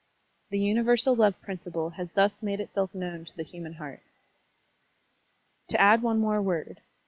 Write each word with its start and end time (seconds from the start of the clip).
The 0.49 0.57
universal 0.57 1.15
love 1.15 1.39
principle 1.43 1.91
has 1.91 2.09
thus 2.15 2.41
made 2.41 2.59
itself 2.59 2.95
known 2.95 3.23
to 3.23 3.37
the 3.37 3.45
htmian 3.45 3.75
heart. 3.75 4.01
To 5.67 5.79
add 5.79 6.01
one 6.01 6.17
more 6.17 6.41
word. 6.41 6.81